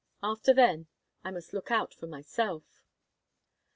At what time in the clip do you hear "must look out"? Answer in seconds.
1.29-1.93